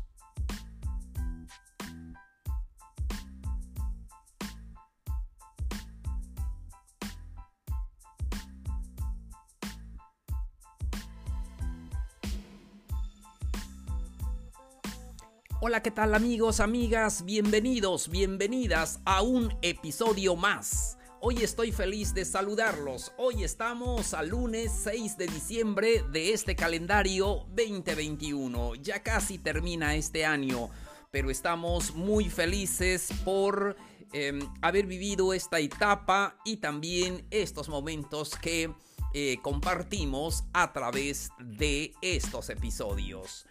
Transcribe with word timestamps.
Hola, 15.68 15.82
¿qué 15.82 15.90
tal 15.90 16.14
amigos, 16.14 16.60
amigas? 16.60 17.26
Bienvenidos, 17.26 18.08
bienvenidas 18.08 19.00
a 19.04 19.20
un 19.20 19.54
episodio 19.60 20.34
más. 20.34 20.96
Hoy 21.20 21.42
estoy 21.42 21.72
feliz 21.72 22.14
de 22.14 22.24
saludarlos. 22.24 23.12
Hoy 23.18 23.44
estamos 23.44 24.14
al 24.14 24.30
lunes 24.30 24.72
6 24.84 25.18
de 25.18 25.26
diciembre 25.26 26.02
de 26.10 26.32
este 26.32 26.56
calendario 26.56 27.44
2021. 27.50 28.76
Ya 28.76 29.02
casi 29.02 29.36
termina 29.36 29.94
este 29.94 30.24
año, 30.24 30.70
pero 31.10 31.30
estamos 31.30 31.94
muy 31.94 32.30
felices 32.30 33.10
por 33.22 33.76
em, 34.14 34.40
haber 34.62 34.86
vivido 34.86 35.34
esta 35.34 35.60
etapa 35.60 36.38
y 36.46 36.56
también 36.56 37.26
estos 37.30 37.68
momentos 37.68 38.38
que 38.40 38.72
eh, 39.12 39.36
compartimos 39.42 40.44
a 40.54 40.72
través 40.72 41.28
de 41.38 41.92
estos 42.00 42.48
episodios. 42.48 43.46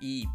Y 0.00 0.26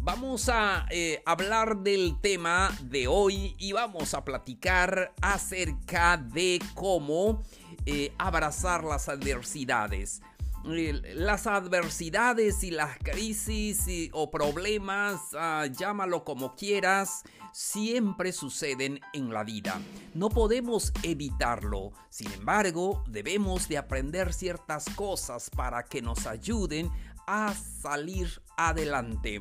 Vamos 0.00 0.48
a 0.48 0.86
eh, 0.90 1.22
hablar 1.26 1.78
del 1.78 2.20
tema 2.20 2.76
de 2.82 3.06
hoy 3.06 3.54
y 3.58 3.72
vamos 3.72 4.14
a 4.14 4.24
platicar 4.24 5.12
acerca 5.20 6.16
de 6.16 6.60
cómo 6.74 7.42
eh, 7.86 8.12
abrazar 8.18 8.84
las 8.84 9.08
adversidades. 9.08 10.22
Las 10.64 11.48
adversidades 11.48 12.62
y 12.62 12.70
las 12.70 12.96
crisis 12.98 14.10
o 14.12 14.30
problemas, 14.30 15.20
ah, 15.34 15.66
llámalo 15.66 16.24
como 16.24 16.54
quieras, 16.54 17.24
siempre 17.52 18.32
suceden 18.32 19.00
en 19.12 19.32
la 19.32 19.44
vida. 19.44 19.80
No 20.14 20.28
podemos 20.28 20.92
evitarlo. 21.02 21.92
Sin 22.10 22.30
embargo, 22.32 23.04
debemos 23.08 23.68
de 23.68 23.78
aprender 23.78 24.32
ciertas 24.32 24.86
cosas 24.94 25.50
para 25.50 25.84
que 25.84 26.00
nos 26.00 26.26
ayuden 26.26 26.90
a 27.26 27.54
salir 27.54 28.28
adelante. 28.56 29.40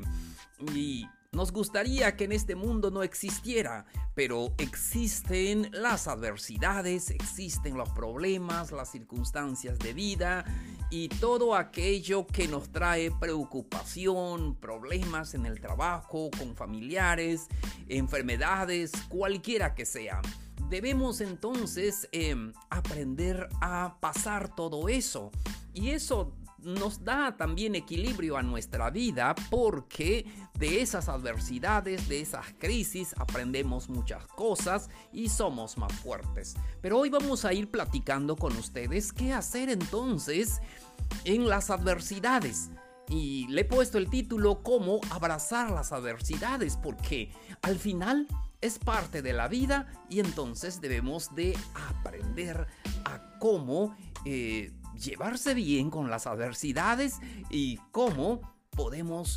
Y 0.73 1.05
nos 1.33 1.53
gustaría 1.53 2.17
que 2.17 2.25
en 2.25 2.33
este 2.33 2.55
mundo 2.55 2.91
no 2.91 3.03
existiera, 3.03 3.85
pero 4.13 4.53
existen 4.57 5.69
las 5.71 6.09
adversidades, 6.09 7.09
existen 7.09 7.77
los 7.77 7.89
problemas, 7.91 8.73
las 8.73 8.91
circunstancias 8.91 9.79
de 9.79 9.93
vida 9.93 10.43
y 10.89 11.07
todo 11.07 11.55
aquello 11.55 12.27
que 12.27 12.49
nos 12.49 12.69
trae 12.73 13.11
preocupación, 13.11 14.55
problemas 14.55 15.33
en 15.33 15.45
el 15.45 15.61
trabajo, 15.61 16.29
con 16.37 16.53
familiares, 16.53 17.47
enfermedades, 17.87 18.91
cualquiera 19.07 19.73
que 19.73 19.85
sea. 19.85 20.21
Debemos 20.69 21.21
entonces 21.21 22.09
em, 22.11 22.51
aprender 22.69 23.47
a 23.61 23.97
pasar 24.01 24.53
todo 24.53 24.89
eso. 24.89 25.31
Y 25.73 25.91
eso 25.91 26.33
nos 26.63 27.03
da 27.03 27.35
también 27.37 27.75
equilibrio 27.75 28.37
a 28.37 28.43
nuestra 28.43 28.89
vida 28.89 29.35
porque 29.49 30.25
de 30.57 30.81
esas 30.81 31.09
adversidades, 31.09 32.07
de 32.07 32.21
esas 32.21 32.45
crisis, 32.59 33.15
aprendemos 33.17 33.89
muchas 33.89 34.25
cosas 34.27 34.89
y 35.11 35.29
somos 35.29 35.77
más 35.77 35.93
fuertes. 35.93 36.55
Pero 36.81 36.99
hoy 36.99 37.09
vamos 37.09 37.45
a 37.45 37.53
ir 37.53 37.69
platicando 37.69 38.35
con 38.35 38.55
ustedes 38.57 39.13
qué 39.13 39.33
hacer 39.33 39.69
entonces 39.69 40.61
en 41.25 41.47
las 41.47 41.69
adversidades. 41.69 42.69
Y 43.09 43.47
le 43.47 43.61
he 43.61 43.65
puesto 43.65 43.97
el 43.97 44.09
título 44.09 44.63
como 44.63 45.01
abrazar 45.09 45.71
las 45.71 45.91
adversidades 45.91 46.77
porque 46.77 47.31
al 47.61 47.77
final 47.77 48.27
es 48.61 48.79
parte 48.79 49.21
de 49.21 49.33
la 49.33 49.47
vida 49.47 49.91
y 50.09 50.19
entonces 50.19 50.79
debemos 50.79 51.33
de 51.35 51.57
aprender 51.89 52.67
a 53.03 53.37
cómo 53.39 53.97
eh, 54.23 54.71
llevarse 55.01 55.53
bien 55.53 55.89
con 55.89 56.09
las 56.09 56.27
adversidades 56.27 57.19
y 57.49 57.77
cómo 57.91 58.41
podemos 58.69 59.35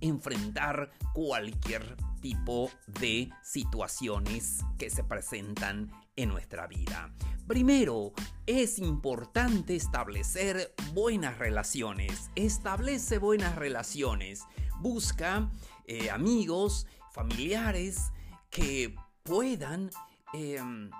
enfrentar 0.00 0.92
cualquier 1.12 1.96
tipo 2.20 2.70
de 2.86 3.30
situaciones 3.42 4.60
que 4.78 4.90
se 4.90 5.04
presentan 5.04 5.90
en 6.16 6.28
nuestra 6.28 6.66
vida. 6.66 7.12
Primero, 7.46 8.12
es 8.46 8.78
importante 8.78 9.74
establecer 9.74 10.74
buenas 10.92 11.38
relaciones. 11.38 12.30
Establece 12.34 13.18
buenas 13.18 13.56
relaciones. 13.56 14.44
Busca 14.80 15.50
eh, 15.86 16.10
amigos, 16.10 16.86
familiares 17.12 18.12
que 18.50 18.94
puedan 19.22 19.90
em, 20.34 20.90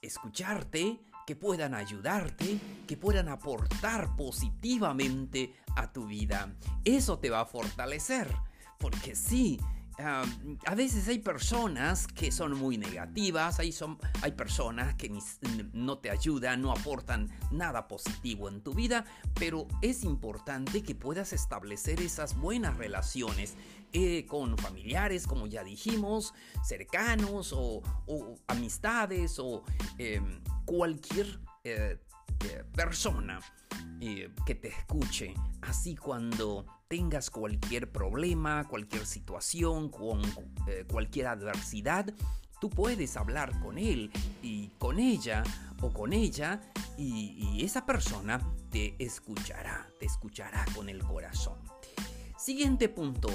escucharte, 0.00 1.00
que 1.26 1.34
puedan 1.34 1.74
ayudarte, 1.74 2.60
que 2.86 2.96
puedan 2.96 3.28
aportar 3.28 4.14
positivamente 4.16 5.54
a 5.74 5.92
tu 5.92 6.06
vida. 6.06 6.54
Eso 6.84 7.18
te 7.18 7.30
va 7.30 7.40
a 7.40 7.46
fortalecer, 7.46 8.28
porque 8.78 9.16
sí, 9.16 9.60
a 9.98 10.74
veces 10.74 11.08
hay 11.08 11.18
personas 11.20 12.06
que 12.06 12.30
son 12.30 12.56
muy 12.56 12.76
negativas, 12.76 13.58
hay, 13.60 13.72
son, 13.72 13.98
hay 14.22 14.32
personas 14.32 14.94
que 14.94 15.10
no 15.72 15.98
te 15.98 16.10
ayudan, 16.10 16.60
no 16.60 16.72
aportan 16.72 17.30
nada 17.50 17.88
positivo 17.88 18.48
en 18.48 18.60
tu 18.60 18.74
vida, 18.74 19.04
pero 19.34 19.66
es 19.80 20.04
importante 20.04 20.82
que 20.82 20.94
puedas 20.94 21.32
establecer 21.32 22.00
esas 22.00 22.36
buenas 22.36 22.76
relaciones 22.76 23.54
eh, 23.92 24.26
con 24.26 24.58
familiares, 24.58 25.26
como 25.26 25.46
ya 25.46 25.64
dijimos, 25.64 26.34
cercanos 26.62 27.54
o, 27.56 27.82
amistades 28.48 29.38
o 29.38 29.62
em, 29.96 30.42
cualquier 30.66 31.40
eh, 31.64 31.98
eh, 34.00 34.30
que 34.44 34.54
te 34.54 34.68
escuche. 34.68 35.34
Así 35.62 35.96
cuando 35.96 36.66
tengas 36.88 37.30
cualquier 37.30 37.90
problema, 37.90 38.66
cualquier 38.68 39.06
situación, 39.06 39.88
con 39.88 40.22
cualquier 40.90 41.28
adversidad, 41.28 42.12
tú 42.60 42.70
puedes 42.70 43.16
hablar 43.16 43.58
con 43.60 43.78
él 43.78 44.10
y 44.42 44.68
con 44.78 44.98
ella 44.98 45.42
o 45.82 45.92
con 45.92 46.12
ella 46.12 46.60
y 46.96 47.64
esa 47.64 47.84
persona 47.84 48.40
te 48.70 48.94
escuchará, 48.98 49.88
te 49.98 50.06
escuchará 50.06 50.64
con 50.74 50.88
el 50.88 51.02
corazón. 51.02 51.58
Siguiente 52.38 52.88
punto 52.88 53.28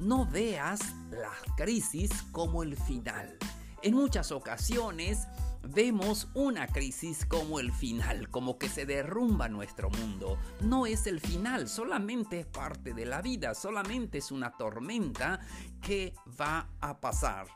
no 0.00 0.26
veas 0.26 0.80
la 1.10 1.32
crisis 1.56 2.10
como 2.32 2.62
el 2.62 2.76
final. 2.76 3.36
En 3.82 3.94
muchas 3.94 4.32
ocasiones 4.32 5.26
vemos 5.62 6.28
una 6.34 6.66
crisis 6.66 7.24
como 7.24 7.60
el 7.60 7.72
final, 7.72 8.28
como 8.30 8.58
que 8.58 8.68
se 8.68 8.86
derrumba 8.86 9.48
nuestro 9.48 9.90
mundo. 9.90 10.38
No 10.60 10.86
es 10.86 11.06
el 11.06 11.20
final, 11.20 11.68
solamente 11.68 12.40
es 12.40 12.46
parte 12.46 12.94
de 12.94 13.06
la 13.06 13.22
vida, 13.22 13.54
solamente 13.54 14.18
es 14.18 14.30
una 14.30 14.52
tormenta 14.52 15.40
que 15.80 16.14
va 16.40 16.68
a 16.80 17.00
pasar 17.00 17.46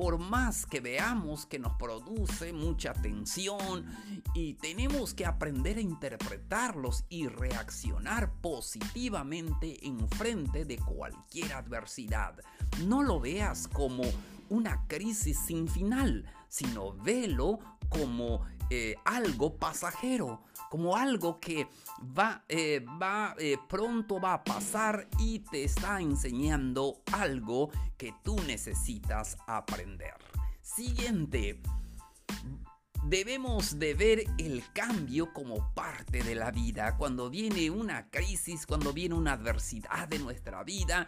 por 0.00 0.18
más 0.18 0.64
que 0.64 0.80
veamos 0.80 1.44
que 1.44 1.58
nos 1.58 1.74
produce 1.74 2.54
mucha 2.54 2.94
tensión 2.94 3.84
y 4.32 4.54
tenemos 4.54 5.12
que 5.12 5.26
aprender 5.26 5.76
a 5.76 5.82
interpretarlos 5.82 7.04
y 7.10 7.28
reaccionar 7.28 8.32
positivamente 8.40 9.86
en 9.86 10.08
frente 10.08 10.64
de 10.64 10.78
cualquier 10.78 11.52
adversidad. 11.52 12.40
No 12.86 13.02
lo 13.02 13.20
veas 13.20 13.68
como 13.68 14.04
una 14.48 14.86
crisis 14.88 15.38
sin 15.38 15.68
final, 15.68 16.24
sino 16.50 16.92
velo 16.92 17.58
como 17.88 18.42
eh, 18.68 18.96
algo 19.04 19.56
pasajero, 19.56 20.42
como 20.68 20.96
algo 20.96 21.40
que 21.40 21.68
va, 22.16 22.44
eh, 22.48 22.84
va 23.00 23.34
eh, 23.38 23.56
pronto 23.68 24.20
va 24.20 24.34
a 24.34 24.44
pasar 24.44 25.08
y 25.18 25.38
te 25.38 25.64
está 25.64 26.00
enseñando 26.00 27.02
algo 27.12 27.70
que 27.96 28.12
tú 28.22 28.36
necesitas 28.46 29.38
aprender. 29.46 30.14
Siguiente. 30.60 31.60
Debemos 33.02 33.78
de 33.78 33.94
ver 33.94 34.24
el 34.38 34.62
cambio 34.72 35.32
como 35.32 35.72
parte 35.74 36.22
de 36.22 36.34
la 36.34 36.50
vida. 36.50 36.96
Cuando 36.96 37.30
viene 37.30 37.70
una 37.70 38.10
crisis, 38.10 38.66
cuando 38.66 38.92
viene 38.92 39.14
una 39.14 39.32
adversidad 39.32 40.06
de 40.06 40.18
nuestra 40.18 40.62
vida, 40.64 41.06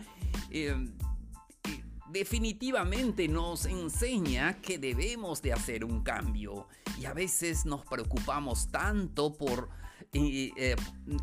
definitivamente 2.13 3.27
nos 3.27 3.67
enseña 3.67 4.61
que 4.61 4.79
debemos 4.79 5.41
de 5.43 5.53
hacer 5.53 5.85
un 5.85 6.03
cambio. 6.03 6.69
Y 7.01 7.07
a 7.07 7.15
veces 7.15 7.65
nos 7.65 7.85
preocupamos 7.85 8.71
tanto 8.71 9.37
por 9.37 9.71
eh, 10.13 10.77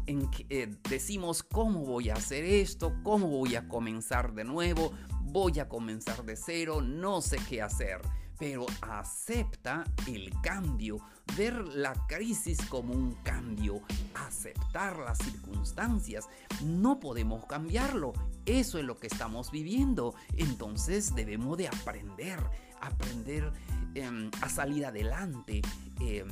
que 0.03 0.45
eh, 0.49 0.75
decimos 0.89 1.43
cómo 1.43 1.85
voy 1.85 2.09
a 2.09 2.15
hacer 2.15 2.43
esto, 2.43 2.93
cómo 3.03 3.27
voy 3.27 3.55
a 3.55 3.67
comenzar 3.67 4.33
de 4.33 4.43
nuevo, 4.43 4.91
voy 5.21 5.59
a 5.59 5.69
comenzar 5.69 6.25
de 6.25 6.35
cero, 6.35 6.81
no 6.81 7.21
sé 7.21 7.37
qué 7.47 7.61
hacer 7.61 8.01
pero 8.39 8.65
acepta 8.81 9.83
el 10.07 10.31
cambio, 10.41 10.97
ver 11.35 11.53
la 11.67 11.93
crisis 12.07 12.57
como 12.69 12.93
un 12.93 13.11
cambio, 13.21 13.81
aceptar 14.15 14.97
las 14.97 15.17
circunstancias. 15.17 16.29
No 16.63 16.99
podemos 16.99 17.45
cambiarlo, 17.45 18.13
eso 18.45 18.79
es 18.79 18.85
lo 18.85 18.97
que 18.97 19.07
estamos 19.07 19.51
viviendo. 19.51 20.15
Entonces 20.37 21.13
debemos 21.13 21.57
de 21.57 21.67
aprender, 21.67 22.39
aprender 22.79 23.51
em, 23.93 24.31
a 24.41 24.47
salir 24.47 24.85
adelante 24.85 25.61
em, 25.99 26.27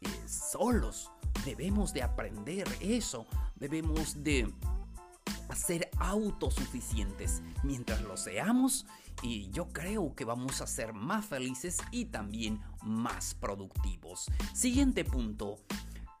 eh, 0.00 0.28
solos. 0.28 1.10
Debemos 1.44 1.92
de 1.92 2.02
aprender 2.02 2.68
eso, 2.80 3.26
debemos 3.56 4.22
de 4.22 4.52
ser 5.56 5.90
autosuficientes. 5.98 7.42
Mientras 7.64 8.02
lo 8.02 8.16
seamos, 8.16 8.86
y 9.22 9.50
yo 9.50 9.68
creo 9.68 10.14
que 10.14 10.24
vamos 10.24 10.60
a 10.60 10.66
ser 10.66 10.92
más 10.92 11.26
felices 11.26 11.78
y 11.90 12.06
también 12.06 12.60
más 12.82 13.34
productivos. 13.34 14.30
Siguiente 14.54 15.04
punto. 15.04 15.58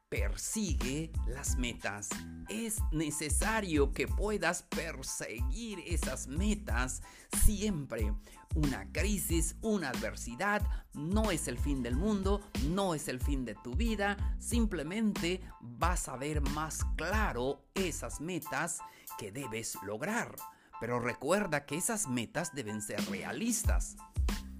Persigue 0.08 1.12
las 1.28 1.56
metas. 1.56 2.08
Es 2.48 2.78
necesario 2.90 3.92
que 3.92 4.08
puedas 4.08 4.64
perseguir 4.64 5.78
esas 5.86 6.26
metas 6.26 7.00
siempre. 7.44 8.12
Una 8.56 8.90
crisis, 8.90 9.54
una 9.60 9.90
adversidad 9.90 10.66
no 10.94 11.30
es 11.30 11.46
el 11.46 11.58
fin 11.58 11.84
del 11.84 11.94
mundo, 11.94 12.40
no 12.70 12.96
es 12.96 13.06
el 13.06 13.20
fin 13.20 13.44
de 13.44 13.54
tu 13.54 13.76
vida. 13.76 14.36
Simplemente 14.40 15.40
vas 15.60 16.08
a 16.08 16.16
ver 16.16 16.40
más 16.40 16.84
claro 16.96 17.62
esas 17.74 18.20
metas 18.20 18.80
que 19.16 19.30
debes 19.30 19.78
lograr. 19.84 20.34
Pero 20.80 20.98
recuerda 20.98 21.66
que 21.66 21.76
esas 21.76 22.08
metas 22.08 22.54
deben 22.54 22.80
ser 22.80 23.04
realistas. 23.10 23.96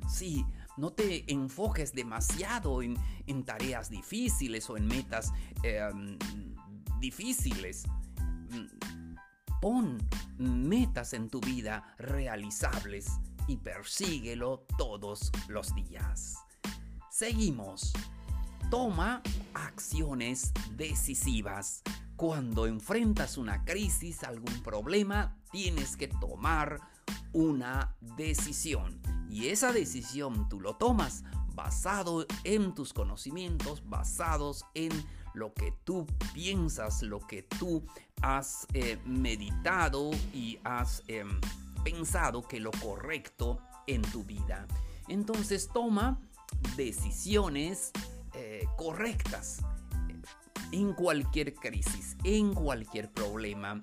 Sí, 0.08 0.44
no 0.76 0.92
te 0.92 1.30
enfoques 1.32 1.92
demasiado 1.92 2.82
en, 2.82 2.96
tareas 3.44 3.90
difíciles 3.90 4.68
o 4.68 4.76
en 4.76 4.86
metas 4.86 5.32
em, 5.62 6.18
difíciles. 6.98 7.84
Pon 9.60 9.98
metas 10.38 11.12
en 11.12 11.28
tu 11.28 11.40
vida 11.40 11.94
realizables 11.98 13.08
y 13.46 13.56
persíguelo 13.56 14.66
todos 14.78 15.30
los 15.48 15.74
días. 15.74 16.36
Seguimos. 17.10 17.92
Toma 18.70 19.22
acciones 19.52 20.52
decisivas. 20.76 21.82
Cuando 22.20 22.66
enfrentas 22.66 23.38
una 23.38 23.64
crisis, 23.64 24.24
algún 24.24 24.62
problema, 24.62 25.38
tienes 25.50 25.96
que 25.96 26.06
tomar 26.06 26.78
una 27.32 27.96
decisión. 28.02 29.00
Y 29.30 29.46
esa 29.46 29.72
decisión 29.72 30.46
tú 30.50 30.60
lo 30.60 30.76
tomas 30.76 31.24
basado 31.54 32.26
en 32.44 32.74
tus 32.74 32.92
conocimientos, 32.92 33.88
basados 33.88 34.66
en 34.74 34.90
lo 35.32 35.54
que 35.54 35.72
tú 35.84 36.06
piensas, 36.34 37.00
lo 37.02 37.20
que 37.20 37.42
tú 37.42 37.86
has 38.20 38.66
eh, 38.74 38.98
meditado 39.06 40.10
y 40.34 40.58
has 40.62 41.02
em, 41.08 41.40
pensado 41.82 42.46
que 42.46 42.60
lo 42.60 42.70
correcto 42.82 43.60
en 43.86 44.02
tu 44.02 44.24
vida. 44.24 44.66
Entonces 45.08 45.70
toma 45.72 46.20
decisiones 46.76 47.92
eh, 48.34 48.66
correctas 48.76 49.62
en 50.72 50.92
cualquier 50.92 51.54
crisis, 51.54 52.16
en 52.24 52.54
cualquier 52.54 53.10
problema. 53.10 53.80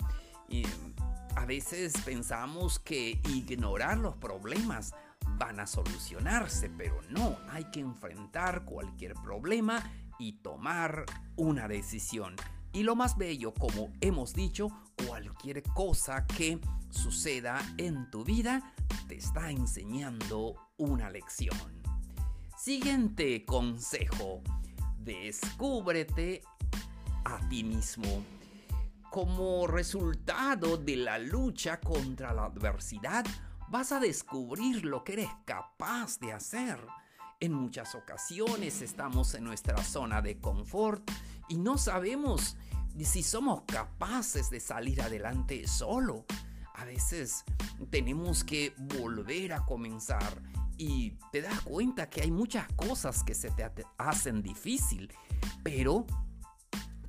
A 1.35 1.45
veces 1.45 1.93
pensamos 2.03 2.79
que 2.79 3.19
ignorar 3.29 3.97
los 3.97 4.15
problemas 4.15 4.93
van 5.37 5.59
a 5.59 5.67
solucionarse, 5.67 6.69
pero 6.69 6.99
no, 7.09 7.37
hay 7.49 7.65
que 7.65 7.79
enfrentar 7.79 8.65
cualquier 8.65 9.13
problema 9.13 9.83
y 10.17 10.33
tomar 10.33 11.05
una 11.35 11.67
decisión. 11.67 12.35
Y 12.73 12.83
lo 12.83 12.95
más 12.95 13.17
bello, 13.17 13.53
como 13.53 13.93
hemos 14.01 14.33
dicho, 14.33 14.69
cualquier 15.05 15.63
cosa 15.63 16.25
que 16.25 16.59
suceda 16.89 17.61
en 17.77 18.09
tu 18.09 18.23
vida 18.23 18.73
te 19.07 19.15
está 19.15 19.51
enseñando 19.51 20.55
una 20.77 21.09
lección. 21.09 21.57
Siguiente 22.57 23.45
consejo. 23.45 24.41
Descúbrete 24.99 26.41
a 27.27 27.39
ti 27.49 27.63
mismo. 27.63 28.23
Como 29.11 29.67
resultado 29.67 30.77
de 30.77 30.95
la 30.95 31.19
lucha 31.19 31.79
contra 31.79 32.33
la 32.33 32.45
adversidad, 32.45 33.25
vas 33.69 33.91
a 33.91 33.99
descubrir 33.99 34.85
lo 34.85 35.03
que 35.03 35.13
eres 35.13 35.29
capaz 35.45 36.19
de 36.19 36.31
hacer. 36.31 36.79
En 37.39 37.53
muchas 37.53 37.95
ocasiones 37.95 38.81
estamos 38.81 39.33
en 39.33 39.43
nuestra 39.43 39.83
zona 39.83 40.21
de 40.21 40.39
confort 40.39 41.09
y 41.49 41.57
no 41.57 41.77
sabemos 41.77 42.55
si 42.97 43.23
somos 43.23 43.63
capaces 43.63 44.49
de 44.49 44.59
salir 44.59 45.01
adelante 45.01 45.67
solo. 45.67 46.25
A 46.75 46.85
veces 46.85 47.43
tenemos 47.89 48.43
que 48.43 48.73
volver 48.77 49.53
a 49.53 49.65
comenzar 49.65 50.41
y 50.77 51.11
te 51.31 51.41
das 51.41 51.59
cuenta 51.61 52.09
que 52.09 52.21
hay 52.21 52.31
muchas 52.31 52.67
cosas 52.73 53.23
que 53.23 53.35
se 53.35 53.51
te 53.51 53.69
hacen 53.97 54.41
difícil, 54.41 55.11
pero 55.63 56.05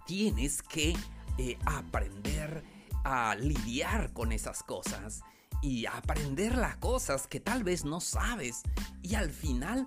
tienes 0.08 0.62
que 0.62 0.96
eh, 1.36 1.58
aprender 1.66 2.64
a 3.04 3.34
lidiar 3.34 4.10
con 4.14 4.32
esas 4.32 4.62
cosas 4.62 5.20
y 5.60 5.84
aprender 5.84 6.56
las 6.56 6.78
cosas 6.78 7.26
que 7.26 7.40
tal 7.40 7.62
vez 7.62 7.84
no 7.84 8.00
sabes 8.00 8.62
y 9.02 9.16
al 9.16 9.28
final 9.28 9.86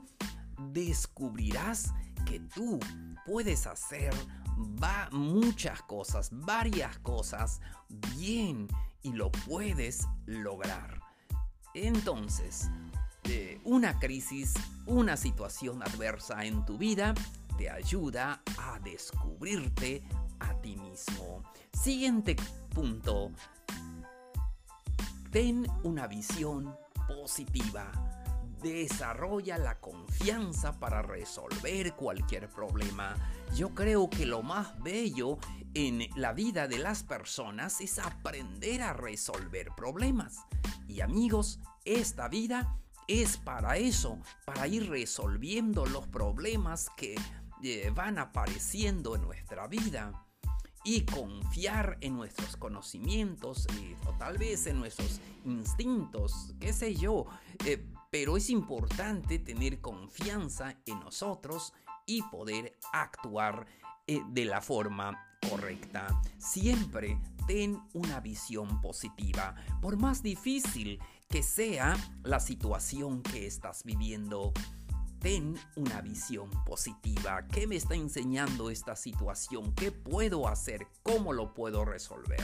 descubrirás 0.60 1.92
que 2.28 2.40
tú 2.40 2.80
puedes 3.26 3.66
hacer 3.66 4.14
va 4.82 5.10
muchas 5.12 5.82
cosas, 5.82 6.30
varias 6.32 7.00
cosas 7.00 7.60
bien 8.16 8.68
y 9.02 9.14
lo 9.14 9.32
puedes 9.32 10.08
lograr. 10.28 11.02
Entonces, 11.74 12.70
una 13.64 13.98
crisis, 13.98 14.54
una 14.86 15.18
situación 15.18 15.82
adversa 15.82 16.46
en 16.46 16.64
tu 16.66 16.78
vida 16.78 17.16
te 17.62 17.70
ayuda 17.70 18.42
a 18.58 18.80
descubrirte 18.80 20.02
a 20.40 20.60
ti 20.62 20.76
mismo. 20.78 21.44
Siguiente 21.72 22.36
punto. 22.74 23.30
Ten 25.30 25.68
una 25.84 26.08
visión 26.08 26.76
positiva. 27.08 27.92
Desarrolla 28.64 29.60
la 29.60 29.80
confianza 29.80 30.80
para 30.80 31.04
resolver 31.04 31.94
cualquier 31.94 32.50
problema. 32.50 33.16
Yo 33.54 33.76
creo 33.76 34.10
que 34.10 34.26
lo 34.26 34.42
más 34.42 34.82
bello 34.82 35.38
en 35.76 36.10
la 36.16 36.34
vida 36.34 36.68
de 36.68 36.80
las 36.80 37.04
personas 37.04 37.80
es 37.80 38.00
aprender 38.00 38.82
a 38.82 38.94
resolver 38.94 39.68
problemas. 39.78 40.40
Y 40.88 41.02
amigos, 41.02 41.60
esta 41.86 42.28
vida 42.28 42.76
es 43.08 43.38
para 43.38 43.78
eso, 43.78 44.20
para 44.46 44.68
ir 44.68 44.90
resolviendo 44.90 45.86
los 45.86 46.08
problemas 46.08 46.90
que 46.96 47.16
van 47.94 48.18
apareciendo 48.18 49.16
en 49.16 49.22
nuestra 49.22 49.68
vida 49.68 50.26
y 50.84 51.02
confiar 51.06 51.98
en 52.02 52.16
nuestros 52.16 52.58
conocimientos 52.58 53.68
o 54.06 54.14
tal 54.14 54.38
vez 54.38 54.66
en 54.66 54.80
nuestros 54.80 55.20
instintos, 55.46 56.54
qué 56.60 56.74
sé 56.74 56.96
yo. 56.96 57.26
Eh, 57.66 57.86
pero 58.10 58.36
es 58.36 58.50
importante 58.50 59.40
tener 59.40 59.80
confianza 59.80 60.76
en 60.86 61.00
nosotros 61.00 61.74
y 62.06 62.24
poder 62.24 62.78
actuar 62.92 63.66
eh, 64.08 64.22
de 64.30 64.46
la 64.46 64.62
forma 64.62 65.38
correcta. 65.50 66.22
Siempre 66.38 67.18
ten 67.48 67.80
una 67.94 68.20
visión 68.20 68.82
positiva, 68.82 69.56
por 69.82 69.98
más 69.98 70.22
difícil 70.22 71.00
que 71.30 71.44
sea 71.44 71.96
la 72.24 72.40
situación 72.40 73.24
que 73.24 73.48
estás 73.48 73.84
viviendo 73.84 74.52
ten 75.22 75.56
una 75.76 76.02
visión 76.02 76.50
positiva. 76.66 77.48
¿Qué 77.48 77.68
me 77.68 77.76
está 77.76 77.96
enseñando 77.96 78.70
esta 78.70 78.96
situación? 78.96 79.74
¿Qué 79.76 79.92
puedo 79.92 80.48
hacer? 80.48 80.88
¿Cómo 81.04 81.32
lo 81.32 81.54
puedo 81.54 81.86
resolver? 81.86 82.44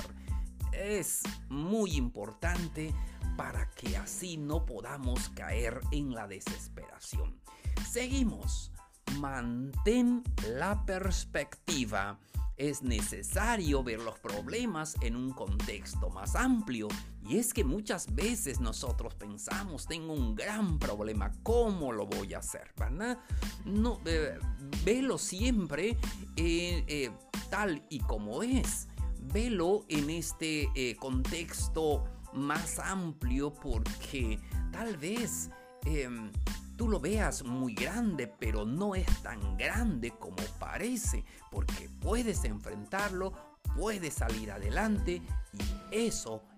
Es 0.72 1.24
muy 1.50 1.96
importante 1.96 2.94
para 3.36 3.70
que 3.72 3.98
así 3.98 4.38
no 4.38 4.66
podamos 4.66 5.30
caer 5.30 5.82
en 5.92 6.14
la 6.14 6.28
desesperación. 6.28 7.42
Seguimos. 7.90 8.72
Mantén 9.20 10.24
la 10.54 10.86
perspectiva. 10.86 12.20
es 12.58 12.82
necesario 12.82 13.84
ver 13.84 14.02
los 14.02 14.18
problemas 14.18 14.96
en 15.02 15.16
un 15.16 15.32
contexto 15.32 16.10
más 16.10 16.36
amplio. 16.36 16.88
Y 17.28 17.38
es 17.38 17.54
que 17.54 17.66
muchas 17.66 18.16
veces 18.16 18.62
nosotros 18.62 19.14
pensamos, 19.16 19.86
tengo 19.86 20.14
un 20.14 20.34
gran 20.34 20.80
problema, 20.80 21.32
¿cómo 21.44 21.92
lo 21.92 22.06
voy 22.06 22.34
a 22.34 22.38
hacer? 22.38 22.74
¿verdad? 22.78 23.18
No, 23.66 24.00
eh, 24.06 24.40
velo 24.86 25.18
siempre 25.18 25.98
eh, 26.38 26.86
eh, 26.88 27.12
tal 27.50 27.84
y 27.90 28.00
como 28.00 28.44
es. 28.44 28.88
Velo 29.34 29.84
en 29.90 30.10
este 30.10 30.96
contexto 31.00 32.06
más 32.32 32.80
amplio 32.80 33.54
porque 33.54 34.40
tal 34.72 34.96
vez 34.96 35.50
em, 35.84 36.32
tú 36.78 36.88
lo 36.88 37.02
veas 37.02 37.44
muy 37.44 37.74
grande, 37.74 38.28
pero 38.28 38.64
no 38.64 38.96
es 38.96 39.06
tan 39.22 39.58
grande 39.58 40.12
como 40.12 40.38
parece, 40.60 41.26
porque 41.52 41.90
puedes 42.00 42.46
enfrentarlo, 42.46 43.34
puedes 43.76 44.14
salir 44.14 44.50
adelante 44.50 45.22
y 45.52 45.96
eso 45.96 46.42
es 46.42 46.57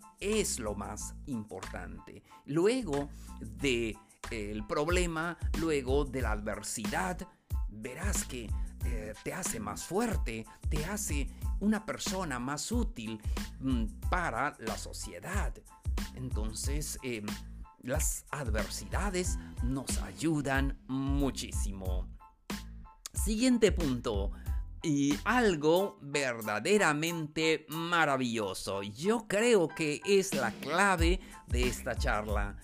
lo 0.59 0.75
más 0.75 1.15
importante. 1.27 2.23
Luego 2.45 3.09
del 3.41 3.97
el 4.31 4.65
problema, 4.67 5.37
luego 5.59 6.05
de 6.05 6.21
la 6.21 6.31
adversidad, 6.31 7.27
verás 7.69 8.25
que 8.25 8.49
eh, 8.85 9.13
te 9.23 9.33
hace 9.33 9.59
más 9.59 9.83
fuerte, 9.83 10.45
te 10.69 10.85
hace 10.85 11.29
una 11.59 11.85
persona 11.85 12.39
más 12.39 12.71
útil 12.71 13.19
mm, 13.59 13.85
para 14.09 14.55
la 14.59 14.77
sociedad. 14.77 15.53
Entonces, 16.15 16.99
em, 17.03 17.25
las 17.81 18.25
adversidades 18.31 19.37
nos 19.63 20.01
ayudan 20.01 20.77
muchísimo. 20.87 22.07
Siguiente 23.13 23.71
punto. 23.71 24.31
Y 24.81 25.17
algo 25.25 25.97
verdaderamente 26.01 27.65
maravilloso. 27.69 28.81
Yo 28.83 29.27
creo 29.27 29.67
que 29.67 30.01
es 30.05 30.33
la 30.33 30.51
clave 30.51 31.19
de 31.47 31.67
esta 31.67 31.95
charla. 31.95 32.55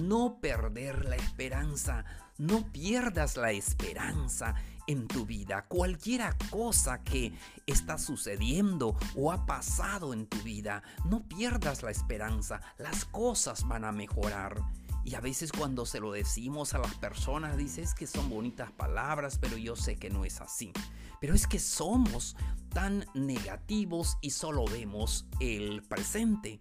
No 0.00 0.38
perder 0.40 1.04
la 1.04 1.16
esperanza. 1.16 2.04
No 2.38 2.70
pierdas 2.72 3.36
la 3.36 3.52
esperanza 3.52 4.54
en 4.86 5.06
tu 5.06 5.24
vida, 5.24 5.64
cualquiera 5.66 6.36
cosa 6.50 7.02
que 7.02 7.32
está 7.66 7.98
sucediendo 7.98 8.96
o 9.16 9.32
ha 9.32 9.46
pasado 9.46 10.12
en 10.12 10.26
tu 10.26 10.38
vida, 10.38 10.82
no 11.04 11.22
pierdas 11.26 11.82
la 11.82 11.90
esperanza, 11.90 12.60
las 12.78 13.04
cosas 13.06 13.66
van 13.66 13.84
a 13.84 13.92
mejorar. 13.92 14.60
Y 15.04 15.14
a 15.16 15.20
veces 15.20 15.52
cuando 15.52 15.84
se 15.84 16.00
lo 16.00 16.12
decimos 16.12 16.72
a 16.72 16.78
las 16.78 16.94
personas, 16.94 17.58
dices 17.58 17.94
que 17.94 18.06
son 18.06 18.30
bonitas 18.30 18.72
palabras, 18.72 19.38
pero 19.38 19.58
yo 19.58 19.76
sé 19.76 19.96
que 19.96 20.08
no 20.08 20.24
es 20.24 20.40
así. 20.40 20.72
Pero 21.20 21.34
es 21.34 21.46
que 21.46 21.58
somos 21.58 22.36
tan 22.70 23.04
negativos 23.14 24.16
y 24.22 24.30
solo 24.30 24.64
vemos 24.64 25.26
el 25.40 25.82
presente. 25.82 26.58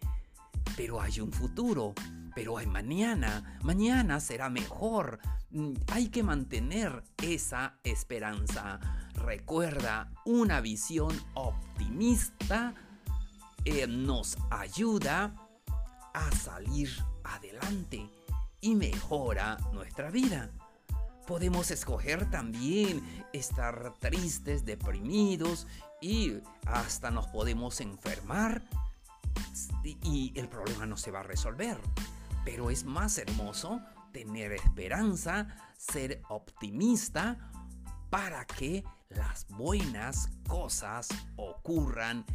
Pero 0.76 1.00
hay 1.00 1.22
un 1.22 1.32
futuro, 1.32 1.94
pero 2.36 2.58
hay 2.58 2.68
mañana, 2.68 3.60
mañana 3.64 4.20
será 4.20 4.50
mejor. 4.50 5.20
Mm, 5.52 5.74
hay 5.88 6.10
que 6.10 6.24
mantener 6.24 7.02
esa 7.22 7.80
esperanza. 7.84 8.80
Recuerda, 9.14 10.12
una 10.26 10.60
visión 10.60 11.18
optimista 11.34 12.74
eh, 13.64 13.88
nos 13.88 14.38
ayuda 14.50 15.34
a 16.14 16.32
salir 16.36 16.90
adelante 17.24 18.10
y 18.64 18.76
mejora 18.76 19.58
nuestra 19.74 20.10
vida. 20.10 20.50
Podemos 21.28 21.70
escoger 21.70 22.30
también 22.32 23.26
estar 23.34 23.94
tristes, 24.00 24.64
deprimidos 24.66 25.68
y 26.02 26.38
hasta 26.66 27.12
nos 27.12 27.28
podemos 27.28 27.82
enfermar 27.82 28.64
y 29.84 30.32
el 30.36 30.48
problema 30.48 30.86
no 30.86 30.96
se 30.96 31.12
va 31.12 31.20
a 31.20 31.24
resolver. 31.24 31.78
Pero 32.46 32.70
es 32.70 32.86
más 32.86 33.18
hermoso 33.18 33.82
tener 34.14 34.54
esperanza, 34.54 35.48
ser 35.78 36.22
optimista 36.30 37.52
para 38.10 38.46
que 38.46 38.86
las 39.10 39.46
buenas 39.50 40.30
cosas 40.48 41.10
ocurran 41.36 42.26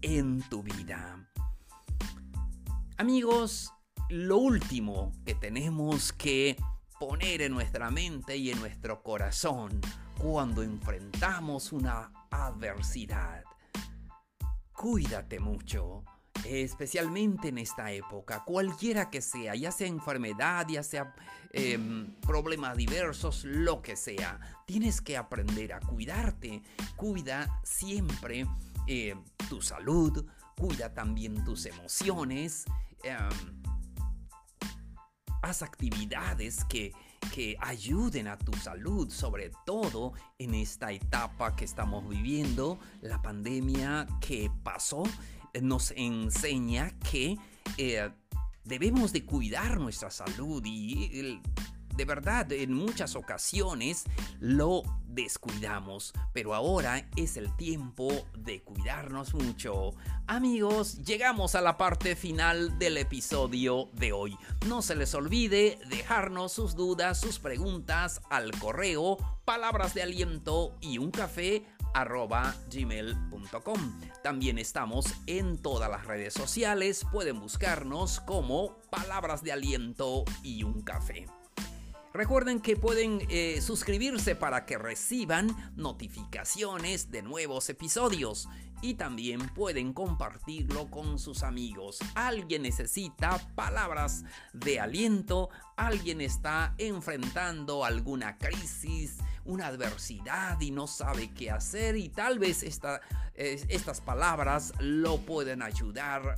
en 0.00 0.42
tu 0.48 0.64
vida. 0.64 1.28
Amigos, 2.98 3.72
lo 4.12 4.36
último 4.36 5.10
que 5.24 5.34
tenemos 5.34 6.12
que 6.12 6.54
poner 7.00 7.40
en 7.40 7.52
nuestra 7.52 7.90
mente 7.90 8.36
y 8.36 8.50
en 8.50 8.60
nuestro 8.60 9.02
corazón 9.02 9.80
cuando 10.18 10.62
enfrentamos 10.62 11.72
una 11.72 12.12
adversidad. 12.30 13.42
Cuídate 14.70 15.40
mucho 15.40 16.04
especialmente 16.44 17.48
en 17.48 17.58
esta 17.58 17.90
época, 17.92 18.44
cualquiera 18.44 19.08
que 19.08 19.22
sea, 19.22 19.54
ya 19.54 19.72
sea 19.72 19.86
enfermedad, 19.86 20.66
ya 20.68 20.82
sea 20.82 21.14
em, 21.52 22.14
problemas 22.20 22.76
diversos, 22.76 23.44
lo 23.44 23.80
que 23.80 23.96
sea, 23.96 24.40
tienes 24.66 25.00
que 25.00 25.16
aprender 25.16 25.72
a 25.72 25.80
cuidarte. 25.80 26.62
Cuida 26.96 27.60
siempre 27.62 28.46
eh, 28.86 29.14
tu 29.48 29.62
salud, 29.62 30.26
cuida 30.54 30.92
también 30.92 31.44
tus 31.44 31.64
emociones. 31.64 32.66
Em, 33.04 33.62
haz 35.42 35.62
actividades 35.62 36.64
que, 36.64 36.92
que 37.34 37.56
ayuden 37.60 38.28
a 38.28 38.38
tu 38.38 38.52
salud, 38.54 39.10
sobre 39.10 39.50
todo 39.66 40.12
en 40.38 40.54
esta 40.54 40.92
etapa 40.92 41.54
que 41.54 41.64
estamos 41.64 42.08
viviendo, 42.08 42.78
la 43.00 43.20
pandemia 43.20 44.06
que 44.20 44.50
pasó 44.62 45.02
nos 45.60 45.92
enseña 45.96 46.90
que 46.98 47.36
eh, 47.76 48.10
debemos 48.64 49.12
de 49.12 49.24
cuidar 49.24 49.78
nuestra 49.78 50.10
salud 50.10 50.62
y 50.64 51.40
de 51.94 52.04
verdad 52.04 52.50
en 52.52 52.74
muchas 52.74 53.16
ocasiones 53.16 54.04
lo 54.40 54.82
descuidamos, 55.06 56.12
pero 56.32 56.54
ahora 56.54 57.08
es 57.16 57.36
el 57.36 57.54
tiempo 57.56 58.10
de 58.36 58.62
cuidarnos 58.62 59.34
mucho. 59.34 59.90
Amigos, 60.26 61.04
llegamos 61.04 61.54
a 61.54 61.60
la 61.60 61.76
parte 61.76 62.16
final 62.16 62.78
del 62.78 62.96
episodio 62.96 63.90
de 63.92 64.12
hoy. 64.12 64.36
No 64.66 64.82
se 64.82 64.94
les 64.94 65.14
olvide 65.14 65.78
dejarnos 65.88 66.52
sus 66.52 66.74
dudas, 66.74 67.20
sus 67.20 67.38
preguntas 67.38 68.22
al 68.30 68.50
correo 68.58 69.18
palabras 69.44 69.94
de 69.94 70.02
aliento 70.02 70.76
y 70.80 70.98
un 70.98 71.10
café 71.10 71.64
arroba 71.94 72.54
gmail.com. 72.70 74.00
También 74.22 74.58
estamos 74.58 75.06
en 75.26 75.58
todas 75.60 75.90
las 75.90 76.06
redes 76.06 76.32
sociales, 76.32 77.04
pueden 77.12 77.40
buscarnos 77.40 78.20
como 78.20 78.78
palabras 78.90 79.42
de 79.42 79.52
aliento 79.52 80.24
y 80.42 80.62
un 80.62 80.82
café. 80.82 81.26
Recuerden 82.14 82.60
que 82.60 82.76
pueden 82.76 83.26
eh, 83.30 83.60
suscribirse 83.62 84.36
para 84.36 84.66
que 84.66 84.76
reciban 84.76 85.48
notificaciones 85.76 87.10
de 87.10 87.22
nuevos 87.22 87.70
episodios. 87.70 88.48
Y 88.82 88.94
también 88.94 89.48
pueden 89.54 89.92
compartirlo 89.94 90.90
con 90.90 91.18
sus 91.18 91.42
amigos. 91.42 92.00
Alguien 92.14 92.62
necesita 92.62 93.38
palabras 93.54 94.24
de 94.52 94.80
aliento, 94.80 95.50
alguien 95.76 96.20
está 96.20 96.74
enfrentando 96.78 97.84
alguna 97.84 98.36
crisis, 98.38 99.18
una 99.44 99.68
adversidad 99.68 100.60
y 100.60 100.72
no 100.72 100.88
sabe 100.88 101.30
qué 101.30 101.50
hacer. 101.50 101.96
Y 101.96 102.08
tal 102.08 102.40
vez 102.40 102.64
estas 102.64 104.00
palabras 104.00 104.72
lo 104.80 105.18
pueden 105.18 105.62
ayudar 105.62 106.36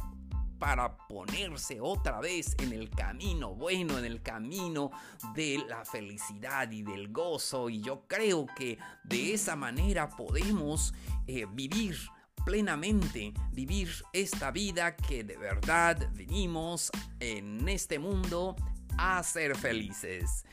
para 0.59 0.97
ponerse 0.97 1.81
otra 1.81 2.21
vez 2.21 2.55
en 2.59 2.73
el 2.73 2.91
camino 2.91 3.55
bueno, 3.55 3.99
en 3.99 4.05
el 4.05 4.23
camino 4.23 4.91
de 5.35 5.63
la 5.69 5.85
felicidad 5.85 6.71
y 6.71 6.83
del 6.83 7.13
gozo. 7.13 7.69
Y 7.69 7.81
yo 7.81 8.05
creo 8.07 8.47
que 8.57 8.79
de 9.05 9.35
esa 9.35 9.57
manera 9.57 10.09
podemos 10.09 10.95
eh, 11.27 11.47
vivir 11.53 11.97
plenamente, 12.45 13.33
vivir 13.53 13.89
esta 14.13 14.51
vida 14.51 14.97
que 14.97 15.25
de 15.25 15.37
verdad 15.37 16.11
venimos 16.13 16.91
en 17.21 17.69
este 17.69 17.99
mundo 17.99 18.57
a 18.99 19.23
ser 19.23 19.57
felices. 19.57 20.45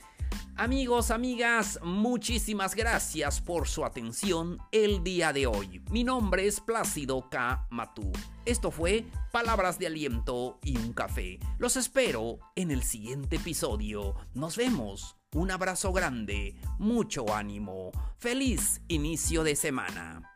Amigos, 0.55 1.09
amigas, 1.09 1.79
muchísimas 1.81 2.75
gracias 2.75 3.41
por 3.41 3.67
su 3.67 3.83
atención 3.83 4.59
el 4.71 5.03
día 5.03 5.33
de 5.33 5.47
hoy. 5.47 5.81
Mi 5.89 6.03
nombre 6.03 6.45
es 6.45 6.59
Plácido 6.59 7.29
K. 7.31 7.65
Matú. 7.71 8.11
Esto 8.45 8.69
fue 8.69 9.05
Palabras 9.31 9.79
de 9.79 9.87
Aliento 9.87 10.59
y 10.63 10.77
un 10.77 10.93
Café. 10.93 11.39
Los 11.57 11.77
espero 11.77 12.37
en 12.55 12.69
el 12.69 12.83
siguiente 12.83 13.37
episodio. 13.37 14.15
Nos 14.35 14.55
vemos. 14.55 15.17
Un 15.33 15.49
abrazo 15.49 15.93
grande, 15.93 16.55
mucho 16.77 17.33
ánimo. 17.33 17.91
Feliz 18.17 18.81
inicio 18.87 19.43
de 19.43 19.55
semana. 19.55 20.30